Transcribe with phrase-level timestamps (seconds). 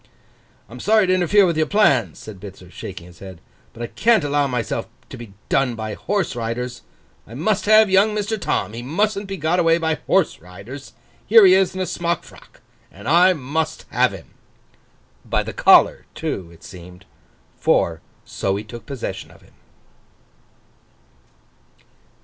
[0.67, 3.39] 'I'm sorry to interfere with your plans,' said Bitzer, shaking his head,
[3.71, 6.81] 'but I can't allow myself to be done by horse riders.
[7.27, 8.41] I must have young Mr.
[8.41, 10.93] Tom; he mustn't be got away by horse riders;
[11.27, 12.61] here he is in a smock frock,
[12.91, 14.33] and I must have him!'
[15.23, 17.05] By the collar, too, it seemed.
[17.59, 19.53] For, so he took possession of him.